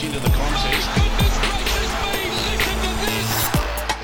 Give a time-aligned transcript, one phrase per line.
[0.00, 0.88] much into the contest.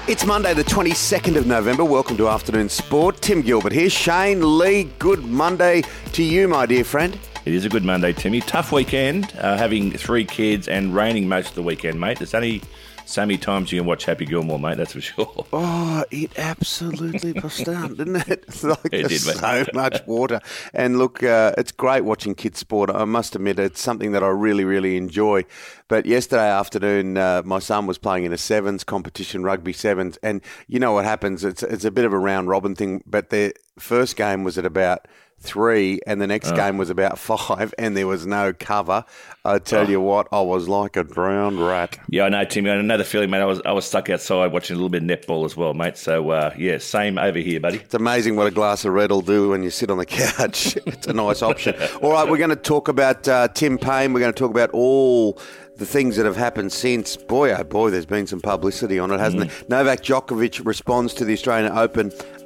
[0.09, 1.85] It's Monday, the 22nd of November.
[1.85, 3.21] Welcome to Afternoon Sport.
[3.21, 3.91] Tim Gilbert here.
[3.91, 5.83] Shane Lee, good Monday
[6.13, 7.19] to you, my dear friend.
[7.45, 8.41] It is a good Monday, Timmy.
[8.41, 12.19] Tough weekend, uh, having three kids and raining most of the weekend, mate.
[12.19, 12.63] There's only
[13.07, 14.77] so many times you can watch Happy Gilmore, mate.
[14.77, 15.47] That's for sure.
[15.53, 18.45] Oh, it absolutely bust out, didn't it?
[18.49, 20.41] It's like It did, so much water.
[20.75, 22.91] And look, uh, it's great watching kids sport.
[22.91, 25.45] I must admit, it's something that I really, really enjoy.
[25.89, 30.41] But yesterday afternoon, uh, my son was playing in a sevens competition, rugby sevens, and
[30.67, 31.45] you know what happens?
[31.45, 33.05] It's it's a bit of a round robin thing.
[33.07, 35.07] But their first game was at about
[35.41, 36.29] three, and the Oh.
[36.29, 39.05] next game was about five, and there was no cover.
[39.45, 39.89] I tell Oh.
[39.91, 41.99] you what, I was like a drowned rat.
[42.09, 42.71] Yeah, I know, Timmy.
[42.71, 43.41] I know the feeling, mate.
[43.43, 45.97] I was I was stuck outside watching a little bit of netball as well, mate.
[45.97, 47.77] So uh, yeah, same over here, buddy.
[47.79, 50.77] It's amazing what a glass of red will do when you sit on the couch.
[50.87, 51.75] it's a nice option.
[52.03, 54.13] All right, we're going to talk about uh, Tim Paine.
[54.13, 55.39] We're going to talk about all
[55.77, 57.17] the things that have happened since.
[57.19, 59.51] Boy, oh boy, there's been some publicity on it, hasn't there?
[59.69, 62.11] Novak Djokovic responds to the Australian Open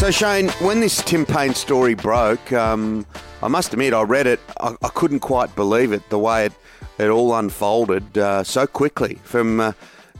[0.00, 3.04] So, Shane, when this Tim Paine story broke, um,
[3.42, 4.40] I must admit, I read it.
[4.58, 6.54] I, I couldn't quite believe it, the way it,
[6.96, 9.72] it all unfolded uh, so quickly from uh,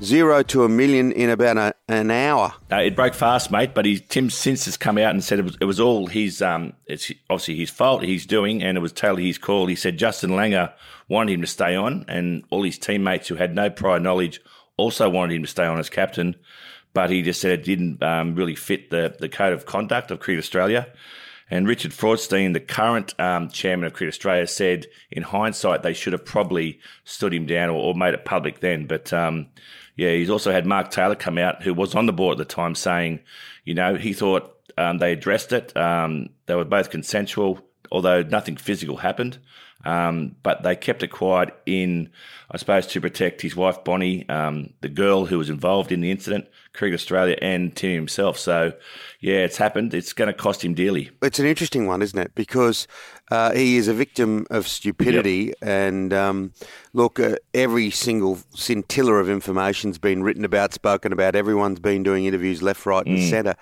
[0.03, 2.53] zero to a million in about a, an hour.
[2.71, 3.73] Uh, it broke fast, mate.
[3.73, 6.43] But he, Tim since has come out and said it was, it was all his.
[6.43, 8.03] Um, it's obviously his fault.
[8.03, 9.65] He's doing, and it was totally his call.
[9.65, 10.75] He said Justin Langer
[11.09, 14.43] wanted him to stay on, and all his teammates who had no prior knowledge
[14.77, 16.37] also wanted him to stay on as captain.
[16.93, 20.21] But he just said it didn't um, really fit the the code of conduct of
[20.21, 20.89] Cricket Australia.
[21.53, 26.13] And Richard Freudenstein, the current um, chairman of Cricket Australia, said in hindsight they should
[26.13, 28.87] have probably stood him down or, or made it public then.
[28.87, 29.49] But um,
[29.97, 32.55] yeah, he's also had Mark Taylor come out, who was on the board at the
[32.55, 33.21] time, saying,
[33.65, 35.77] you know, he thought um, they addressed it.
[35.77, 39.39] Um, they were both consensual, although nothing physical happened.
[39.85, 42.11] Um, but they kept it quiet in,
[42.51, 46.11] I suppose, to protect his wife Bonnie, um, the girl who was involved in the
[46.11, 48.39] incident, Cricket Australia, and Tim himself.
[48.39, 48.75] So,
[49.21, 49.95] yeah, it's happened.
[49.95, 51.11] It's going to cost him dearly.
[51.23, 52.35] It's an interesting one, isn't it?
[52.35, 52.87] Because
[53.31, 56.53] uh, he is a victim of stupidity, and um,
[56.93, 61.35] look, uh, every single scintilla of information's been written about, spoken about.
[61.35, 63.57] Everyone's been doing interviews left, right, and centre.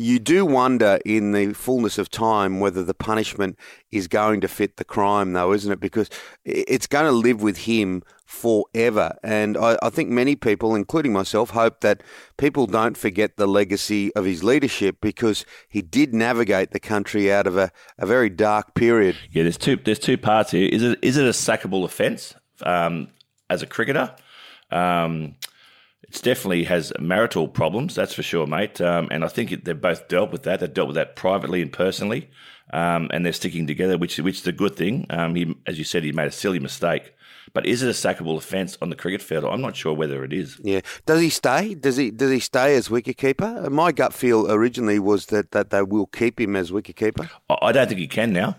[0.00, 3.58] You do wonder, in the fullness of time, whether the punishment
[3.90, 5.80] is going to fit the crime, though, isn't it?
[5.80, 6.08] Because
[6.44, 9.16] it's going to live with him forever.
[9.24, 12.02] And I, I think many people, including myself, hope that
[12.36, 17.48] people don't forget the legacy of his leadership because he did navigate the country out
[17.48, 19.16] of a, a very dark period.
[19.32, 19.76] Yeah, there's two.
[19.76, 20.68] There's two parts here.
[20.68, 23.08] Is it is it a sackable offence um,
[23.50, 24.14] as a cricketer?
[24.70, 25.34] Um,
[26.02, 28.80] it definitely has marital problems, that's for sure, mate.
[28.80, 30.60] Um, and I think it, they've both dealt with that.
[30.60, 32.30] They've dealt with that privately and personally,
[32.72, 35.06] um, and they're sticking together, which which is a good thing.
[35.10, 37.14] Um, he, as you said, he made a silly mistake.
[37.54, 39.44] But is it a sackable offence on the cricket field?
[39.46, 40.60] I'm not sure whether it is.
[40.62, 40.80] Yeah.
[41.06, 41.74] Does he stay?
[41.74, 43.70] Does he does he stay as wicketkeeper?
[43.70, 47.30] My gut feel originally was that, that they will keep him as wicketkeeper.
[47.48, 48.56] I I don't think he can now.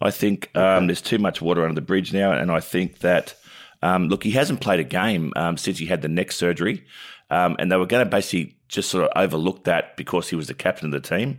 [0.00, 3.34] I think um, there's too much water under the bridge now, and I think that
[3.82, 6.84] um, look, he hasn't played a game um, since he had the neck surgery,
[7.30, 10.48] um, and they were going to basically just sort of overlook that because he was
[10.48, 11.38] the captain of the team.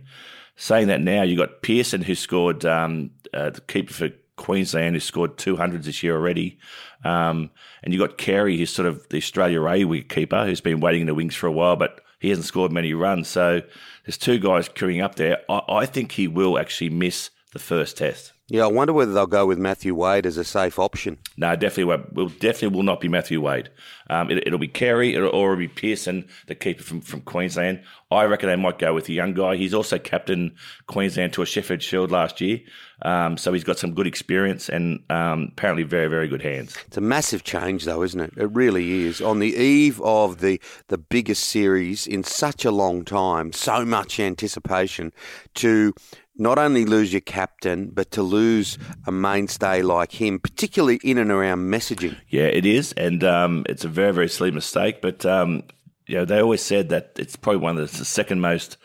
[0.56, 5.00] Saying that now, you got Peirson who scored um, uh, the keeper for Queensland who
[5.00, 6.58] scored 200s this year already,
[7.04, 7.50] um,
[7.82, 11.02] and you've got Carey who's sort of the Australia A wicket keeper who's been waiting
[11.02, 13.28] in the wings for a while, but he hasn't scored many runs.
[13.28, 13.62] So
[14.04, 15.38] there's two guys queuing up there.
[15.48, 18.32] I, I think he will actually miss the first test.
[18.52, 21.16] Yeah, I wonder whether they'll go with Matthew Wade as a safe option.
[21.38, 22.12] No, definitely won't.
[22.12, 23.70] Will definitely will not be Matthew Wade.
[24.10, 27.82] Um, it, will be Carey it'll, or it'll be Peirson, the keeper from, from Queensland.
[28.10, 29.56] I reckon they might go with the young guy.
[29.56, 30.54] He's also captain
[30.86, 32.60] Queensland to a Sheffield Shield last year,
[33.00, 36.76] um, so he's got some good experience and um, apparently very very good hands.
[36.86, 38.34] It's a massive change, though, isn't it?
[38.36, 39.22] It really is.
[39.22, 44.20] On the eve of the the biggest series in such a long time, so much
[44.20, 45.10] anticipation
[45.54, 45.94] to
[46.36, 51.30] not only lose your captain, but to lose a mainstay like him, particularly in and
[51.30, 52.16] around messaging.
[52.28, 55.02] Yeah, it is, and um, it's a very, very silly mistake.
[55.02, 55.62] But um,
[56.06, 58.76] you know, they always said that it's probably one of the second most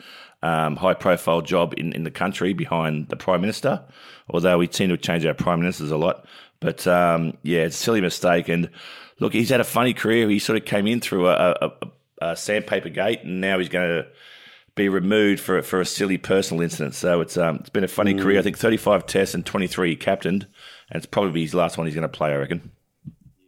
[0.42, 3.82] um, high-profile job in, in the country behind the prime minister.
[4.30, 6.26] Although we seem to change our prime ministers a lot,
[6.60, 8.48] but um, yeah, it's a silly mistake.
[8.48, 8.68] And
[9.20, 10.28] look, he's had a funny career.
[10.28, 11.72] He sort of came in through a, a,
[12.20, 14.06] a sandpaper gate, and now he's going to
[14.78, 16.94] be removed for for a silly personal incident.
[16.94, 18.22] So it's um, it's been a funny mm.
[18.22, 18.38] career.
[18.38, 20.46] I think 35 tests and 23 he captained,
[20.90, 22.32] and it's probably his last one he's going to play.
[22.32, 22.70] I reckon.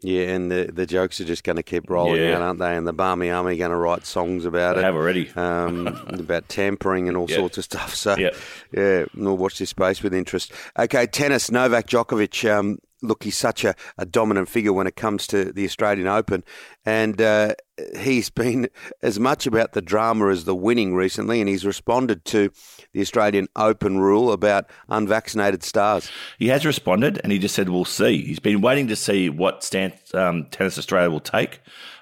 [0.02, 2.36] Yeah, and the the jokes are just going to keep rolling yeah.
[2.36, 2.74] out, aren't they?
[2.74, 4.84] And the Barmy Army are going to write songs about they it.
[4.84, 7.94] Have already um, about tampering and all sorts of stuff.
[7.94, 8.30] So yeah,
[8.72, 10.52] yeah, we'll watch this space with interest.
[10.78, 11.50] Okay, tennis.
[11.50, 12.50] Novak Djokovic.
[12.50, 16.44] Um, look, he's such a, a, dominant figure when it comes to the Australian Open,
[16.84, 17.54] and uh,
[17.98, 18.68] he's been
[19.02, 22.50] as much about the drama as the winning recently, and he's responded to
[22.92, 26.10] the Australian Open rule about unvaccinated stars.
[26.38, 29.64] He has responded, and he just said, "We'll see." He's been waiting to see what
[29.64, 31.60] stance um, Tennis Australia will take.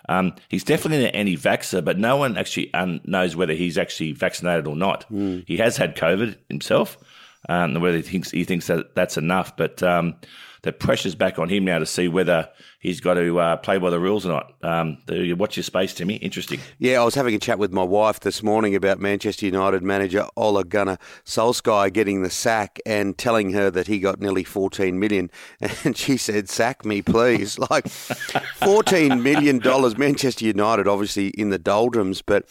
[0.08, 4.66] Um, he's definitely an anti-vaxxer, but no one actually um, knows whether he's actually vaccinated
[4.66, 5.04] or not.
[5.12, 5.44] Mm.
[5.46, 6.96] He has had COVID himself,
[7.48, 10.16] um, whether he thinks he thinks that that's enough, but um,
[10.62, 12.48] the pressure's back on him now to see whether
[12.80, 14.52] he's got to uh, play by the rules or not.
[14.62, 16.16] Um, the, watch your space, Timmy.
[16.16, 16.60] Interesting.
[16.78, 20.26] Yeah, I was having a chat with my wife this morning about Manchester United manager
[20.36, 25.30] Ole Gunnar Solskjaer getting the sack and telling her that he got nearly 14 million,
[25.84, 29.96] and she said, "Sack me, please." like 14 million dollars.
[29.96, 32.48] Manchester United, obviously in the doldrums, but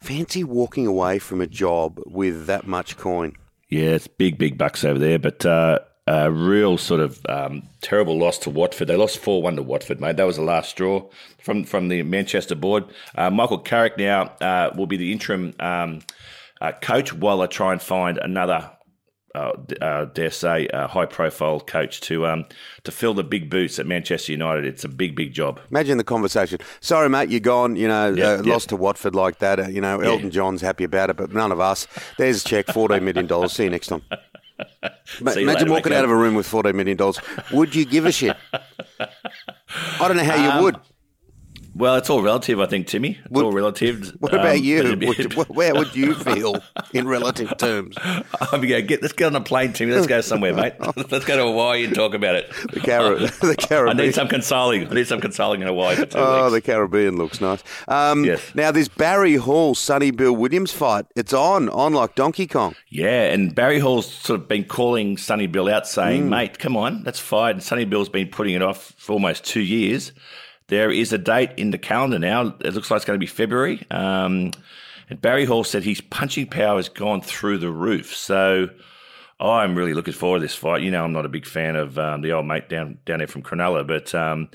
[0.00, 3.36] fancy walking away from a job with that much coin.
[3.68, 5.44] Yeah, it's big, big bucks over there, but.
[5.44, 8.88] Uh, a real sort of um, terrible loss to Watford.
[8.88, 10.16] They lost 4 1 to Watford, mate.
[10.16, 11.08] That was the last straw
[11.42, 12.84] from, from the Manchester board.
[13.14, 16.00] Uh, Michael Carrick now uh, will be the interim um,
[16.60, 18.70] uh, coach while I try and find another.
[19.32, 22.44] Uh, uh, dare say, a high-profile coach to um,
[22.82, 24.64] to fill the big boots at Manchester United.
[24.64, 25.60] It's a big, big job.
[25.70, 26.58] Imagine the conversation.
[26.80, 27.76] Sorry, mate, you're gone.
[27.76, 28.46] You know, yep, uh, yep.
[28.46, 29.72] lost to Watford like that.
[29.72, 30.30] you know, Elton yeah.
[30.30, 31.86] John's happy about it, but none of us.
[32.18, 33.52] There's a check, fourteen million dollars.
[33.52, 34.02] See you next time.
[35.20, 36.98] Imagine later, walking out of a room with $14 million.
[37.52, 38.36] Would you give a shit?
[38.98, 40.76] I don't know how you um, would.
[41.80, 43.18] Well, it's all relative, I think, Timmy.
[43.18, 44.14] It's would, all relative.
[44.20, 44.82] What about um, you?
[44.82, 46.62] Would, where would you feel
[46.92, 47.96] in relative terms?
[48.04, 49.92] I'm going get let's get on a plane, Timmy.
[49.92, 50.74] Let's go somewhere, mate.
[50.96, 52.52] let's go to Hawaii and talk about it.
[52.72, 53.98] The, Car- the Caribbean.
[53.98, 54.86] I need some consoling.
[54.88, 56.52] I need some consoling in Hawaii for two oh, weeks.
[56.52, 57.64] the Caribbean looks nice.
[57.88, 58.54] Um, yes.
[58.54, 62.74] Now, this Barry Hall, Sonny Bill Williams fight, it's on, on like Donkey Kong.
[62.90, 66.28] Yeah, and Barry Hall's sort of been calling Sonny Bill out, saying, mm.
[66.28, 67.52] mate, come on, let's fight.
[67.52, 70.12] And Sonny Bill's been putting it off for almost two years.
[70.70, 72.54] There is a date in the calendar now.
[72.60, 73.84] It looks like it's going to be February.
[73.90, 74.52] Um,
[75.08, 78.14] and Barry Hall said his punching power has gone through the roof.
[78.14, 78.68] So
[79.40, 80.82] I'm really looking forward to this fight.
[80.82, 83.26] You know, I'm not a big fan of um, the old mate down down there
[83.26, 84.48] from Cronulla, but um,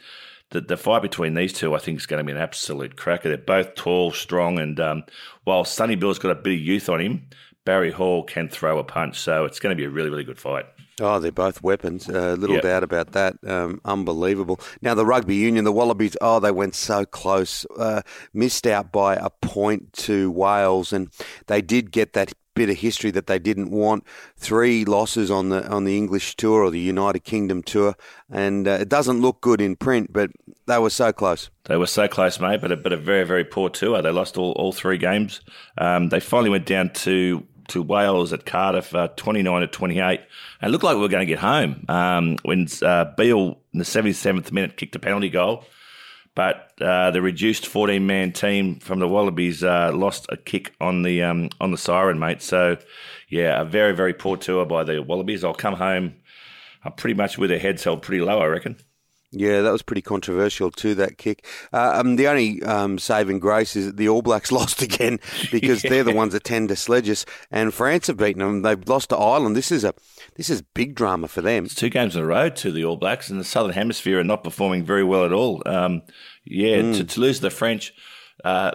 [0.51, 3.27] the, the fight between these two, I think, is going to be an absolute cracker.
[3.27, 5.03] They're both tall, strong, and um,
[5.43, 7.27] while Sonny Bill's got a bit of youth on him,
[7.65, 9.19] Barry Hall can throw a punch.
[9.19, 10.65] So it's going to be a really, really good fight.
[11.01, 12.07] Oh, they're both weapons.
[12.07, 12.63] Uh, little yep.
[12.63, 13.35] doubt about that.
[13.45, 14.59] Um, unbelievable.
[14.81, 17.65] Now, the rugby union, the Wallabies, oh, they went so close.
[17.77, 18.01] Uh,
[18.33, 21.09] missed out by a point to Wales, and
[21.47, 24.03] they did get that bit of history that they didn't want.
[24.37, 27.95] Three losses on the on the English tour or the United Kingdom tour,
[28.29, 30.31] and uh, it doesn't look good in print, but
[30.65, 31.49] they were so close.
[31.65, 34.01] They were so close, mate, but a, but a very very poor tour.
[34.01, 35.41] They lost all, all three games.
[35.77, 40.19] Um, they finally went down to to Wales at Cardiff, uh, 29 to 28.
[40.61, 43.79] And it looked like we were going to get home um, when uh, Beale, in
[43.79, 45.65] the 77th minute, kicked a penalty goal.
[46.35, 51.03] But uh, the reduced 14 man team from the Wallabies uh, lost a kick on
[51.03, 52.41] the um, on the siren, mate.
[52.41, 52.77] So,
[53.29, 55.45] yeah, a very, very poor tour by the Wallabies.
[55.45, 56.15] I'll come home
[56.83, 58.75] uh, pretty much with their heads held pretty low, I reckon.
[59.35, 60.95] Yeah, that was pretty controversial too.
[60.95, 61.45] That kick.
[61.73, 65.19] Uh, um, the only um, saving grace is that the All Blacks lost again
[65.51, 65.89] because yeah.
[65.89, 68.61] they're the ones that tend to sledge us, and France have beaten them.
[68.61, 69.55] They've lost to Ireland.
[69.55, 69.93] This is a
[70.35, 71.65] this is big drama for them.
[71.65, 74.23] It's two games in a row to the All Blacks, and the Southern Hemisphere are
[74.23, 75.61] not performing very well at all.
[75.65, 76.01] Um,
[76.45, 76.97] yeah, mm.
[76.97, 77.93] to, to, lose the French.
[78.43, 78.71] Uh,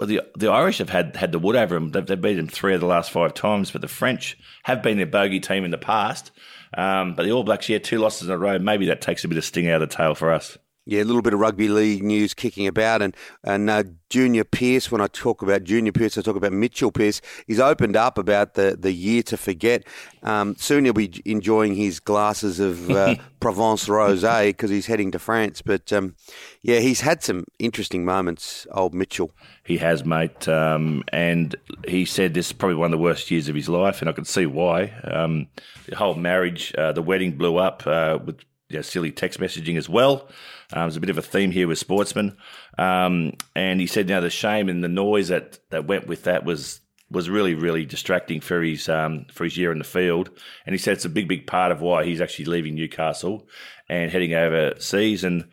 [0.00, 1.90] the the Irish have had, had the wood over them.
[1.90, 5.00] They've, they've beaten them three of the last five times, but the French have been
[5.00, 6.32] a bogey team in the past.
[6.74, 8.58] Um, but the All Blacks, yeah, two losses in a row.
[8.58, 10.58] Maybe that takes a bit of sting out of the tail for us.
[10.84, 14.90] Yeah, a little bit of rugby league news kicking about, and and uh, Junior Pearce.
[14.90, 17.20] When I talk about Junior Pearce, I talk about Mitchell Pearce.
[17.46, 19.84] He's opened up about the, the year to forget.
[20.24, 25.20] Um, soon he'll be enjoying his glasses of uh, Provence rosé because he's heading to
[25.20, 25.62] France.
[25.62, 26.16] But um,
[26.62, 28.66] yeah, he's had some interesting moments.
[28.72, 29.30] Old Mitchell.
[29.64, 31.54] He has, mate, um, and
[31.86, 34.12] he said this is probably one of the worst years of his life, and I
[34.12, 34.92] can see why.
[35.04, 35.46] Um,
[35.86, 39.76] the whole marriage, uh, the wedding blew up uh, with you know, silly text messaging
[39.76, 40.28] as well.
[40.72, 42.36] Um, there's a bit of a theme here with sportsmen,
[42.78, 46.44] um, and he said, "Now the shame and the noise that, that went with that
[46.44, 50.30] was was really really distracting for his um, for his year in the field."
[50.66, 53.48] And he said it's a big big part of why he's actually leaving Newcastle
[53.88, 55.24] and heading overseas.
[55.24, 55.48] And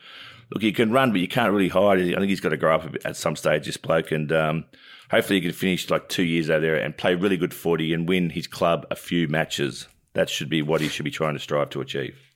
[0.51, 1.99] look, you can run, but you can't really hide.
[1.99, 4.65] I think he's got to grow up at some stage, this bloke, and um,
[5.11, 8.07] hopefully he can finish like two years out there and play really good footy and
[8.07, 9.87] win his club a few matches.
[10.13, 12.28] That should be what he should be trying to strive to achieve.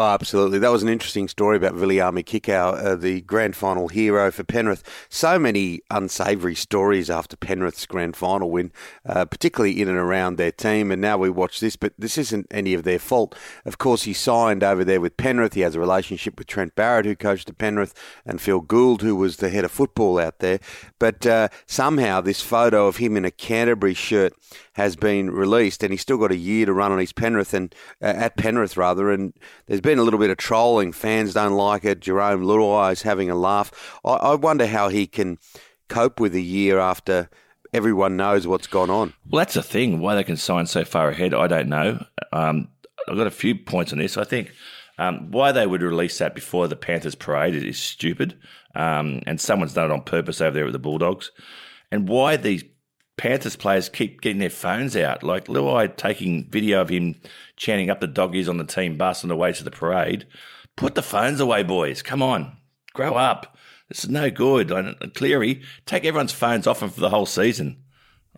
[0.00, 0.60] Oh, absolutely.
[0.60, 4.84] That was an interesting story about Viliami Kikau, uh, the grand final hero for Penrith.
[5.08, 8.70] So many unsavoury stories after Penrith's grand final win,
[9.04, 10.92] uh, particularly in and around their team.
[10.92, 13.34] And now we watch this, but this isn't any of their fault.
[13.64, 15.54] Of course, he signed over there with Penrith.
[15.54, 17.92] He has a relationship with Trent Barrett, who coached at Penrith,
[18.24, 20.60] and Phil Gould, who was the head of football out there.
[21.00, 24.32] But uh, somehow this photo of him in a Canterbury shirt
[24.74, 27.74] has been released, and he's still got a year to run on his Penrith and
[28.00, 29.10] uh, at Penrith rather.
[29.10, 29.32] And
[29.66, 30.92] there's been a little bit of trolling.
[30.92, 32.00] Fans don't like it.
[32.00, 33.98] Jarome Luai is having a laugh.
[34.04, 35.38] I, I wonder how he can
[35.88, 37.30] cope with a year after
[37.72, 39.14] everyone knows what's gone on.
[39.30, 40.00] Well, that's the thing.
[40.00, 42.04] Why they can sign so far ahead, I don't know.
[42.32, 42.68] Um,
[43.08, 44.16] I've got a few points on this.
[44.16, 44.52] I think
[44.98, 48.38] um, why they would release that before the Panthers parade is stupid,
[48.74, 51.30] um, and someone's done it on purpose over there with the Bulldogs.
[51.90, 52.64] And why these
[53.18, 55.22] Panthers players keep getting their phones out.
[55.22, 57.16] Like Luai taking video of him
[57.56, 60.26] chanting up the doggies on the team bus on the way to the parade.
[60.76, 62.00] Put the phones away, boys.
[62.00, 62.56] Come on.
[62.94, 63.58] Grow up.
[63.88, 64.70] This is no good.
[64.70, 67.82] And Cleary, take everyone's phones off him for the whole season.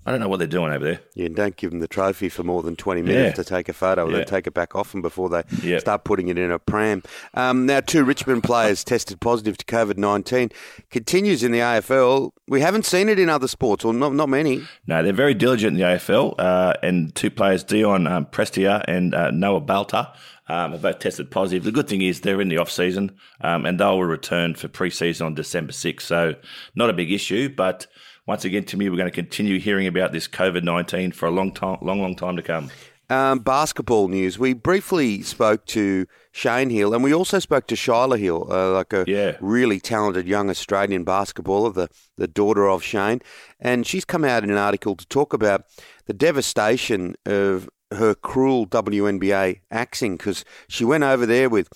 [0.07, 1.01] I don't know what they're doing over there.
[1.15, 3.45] Yeah, don't give them the trophy for more than 20 minutes yeah.
[3.45, 4.09] to take a photo.
[4.09, 4.17] Yeah.
[4.17, 7.03] Then take it back off them before they start putting it in a pram.
[7.35, 10.53] Um, now, two Richmond players tested positive to COVID 19.
[10.91, 12.31] Continues in the AFL.
[12.49, 14.63] We haven't seen it in other sports, or not, not many.
[14.87, 16.35] No, they're very diligent in the AFL.
[16.39, 20.15] Uh, and two players, Dion um, Prestia and uh, Noah Balta,
[20.49, 21.63] um, have both tested positive.
[21.63, 24.89] The good thing is they're in the off season um, and they'll return for pre
[24.89, 26.01] season on December 6th.
[26.01, 26.35] So,
[26.75, 27.87] not a big issue, but
[28.31, 31.51] once again, Timmy, we're going to continue hearing about this COVID 19 for a long,
[31.51, 32.71] time, long, long time to come.
[33.09, 34.39] Um, basketball news.
[34.39, 38.93] We briefly spoke to Shane Heal, and we also spoke to Shyla Heal, uh, like
[38.93, 39.37] a yeah.
[39.41, 43.21] really talented young Australian basketballer, the, the daughter of Shane.
[43.59, 45.65] And she's come out in an article to talk about
[46.07, 51.69] the devastation of her cruel WNBA axing because she went over there with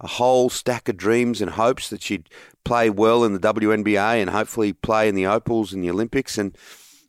[0.00, 2.28] a whole stack of dreams and hopes that she'd
[2.64, 6.56] play well in the WNBA and hopefully play in the Opals and the Olympics, and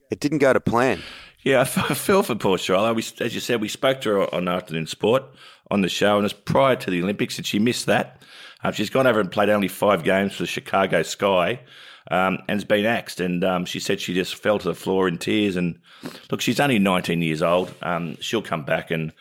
[0.09, 1.01] it didn't go to plan.
[1.41, 2.95] Yeah, I feel for poor Charlotte.
[2.95, 5.23] We, as you said, we spoke to her on Afternoon Sport
[5.69, 8.21] on the show, and it's prior to the Olympics, and she missed that.
[8.63, 11.61] Um, she's gone over and played only five games for the Chicago Sky,
[12.09, 13.19] um, and has been axed.
[13.19, 15.55] And um, she said she just fell to the floor in tears.
[15.55, 15.79] And
[16.31, 17.73] look, she's only 19 years old.
[17.81, 19.13] Um, she'll come back, and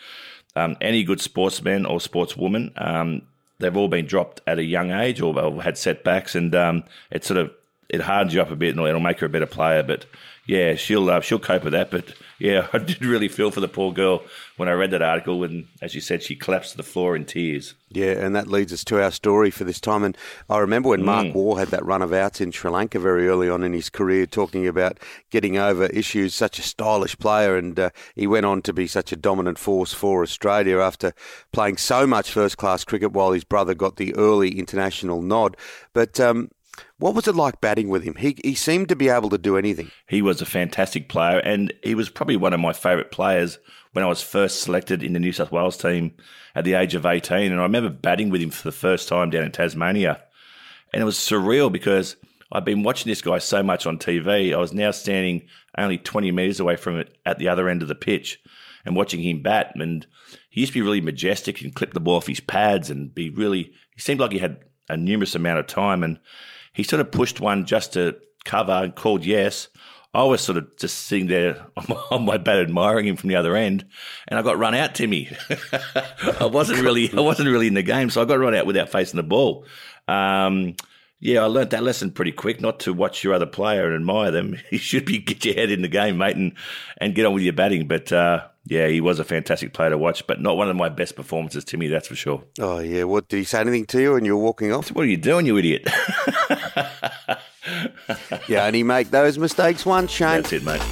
[0.55, 3.23] um, any good sportsman or sportswoman um,
[3.59, 7.39] they've all been dropped at a young age or had setbacks, and um, it sort
[7.39, 7.51] of
[7.89, 9.83] it hardens you up a bit and it'll make her a better player.
[9.83, 10.07] But
[10.47, 11.91] yeah, she'll uh, she'll cope with that.
[11.91, 14.23] But yeah, I did really feel for the poor girl
[14.57, 15.45] when I read that article.
[15.45, 17.75] And as you said, she collapsed to the floor in tears.
[17.91, 20.03] Yeah, and that leads us to our story for this time.
[20.03, 20.17] And
[20.51, 21.35] I remember when Mark mm.
[21.35, 24.27] Waugh had that run of outs in Sri Lanka very early on in his career,
[24.27, 24.99] talking about
[25.31, 26.35] getting over issues.
[26.35, 29.93] Such a stylish player, and uh, he went on to be such a dominant force
[29.93, 31.13] for Australia after
[31.53, 35.57] playing so much first class cricket while his brother got the early international nod.
[35.93, 36.51] But um,
[36.99, 38.15] what was it like batting with him?
[38.15, 39.91] He he seemed to be able to do anything.
[40.09, 43.59] He was a fantastic player, and he was probably one of my favourite players
[43.93, 46.13] when I was first selected in the New South Wales team
[46.55, 47.51] at the age of 18.
[47.51, 50.23] And I remember batting with him for the first time down in Tasmania.
[50.93, 52.17] And it was surreal because
[52.53, 54.55] I'd been watching this guy so much on TV.
[54.55, 55.49] I was now standing
[55.79, 58.39] only 20 metres away from it at the other end of the pitch
[58.85, 59.73] and watching him bat.
[59.75, 60.07] And
[60.51, 63.31] he used to be really majestic and clip the ball off his pads and be
[63.31, 64.59] really, he seemed like he had
[64.91, 66.03] a numerous amount of time.
[66.03, 66.19] And
[66.77, 69.69] he sort of pushed one just to cover and called yes.
[70.13, 71.67] I was sort of just sitting there
[72.11, 73.87] on my bat admiring him from the other end,
[74.29, 75.31] and I got run out, Timmy.
[76.41, 78.91] I wasn't really, I wasn't really in the game, so I got run out without
[78.91, 79.65] facing the ball.
[80.07, 80.75] Um,
[81.19, 82.61] yeah, I learnt that lesson pretty quick.
[82.61, 84.57] Not to watch your other player and admire them.
[84.71, 86.53] You should be get your head in the game, mate, and
[86.99, 87.89] and get on with your batting.
[87.89, 90.89] But uh, Yeah, he was a fantastic player to watch, but not one of my
[90.89, 92.43] best performances, Timmy, that's for sure.
[92.59, 93.05] Oh, yeah.
[93.05, 94.89] What did he say anything to you when you were walking off?
[94.89, 95.89] What are you doing, you idiot?
[98.49, 100.43] you only make those mistakes once, Shane.
[100.43, 100.83] That's it, mate.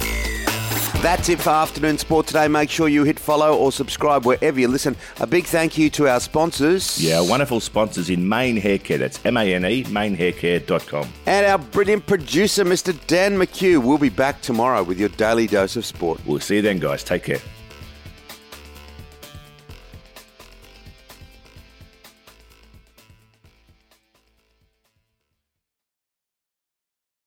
[1.01, 2.47] That's it for Afternoon Sport today.
[2.47, 4.95] Make sure you hit follow or subscribe wherever you listen.
[5.19, 6.99] A big thank you to our sponsors.
[6.99, 8.97] Yeah, wonderful sponsors in Mane Haircare.
[8.97, 11.07] That's M A N E, manehaircare.com.
[11.27, 12.97] And our brilliant producer, Mr.
[13.05, 13.83] Dan McHugh.
[13.83, 16.19] We'll be back tomorrow with your daily dose of sport.
[16.25, 17.03] We'll see you then, guys.
[17.03, 17.41] Take care.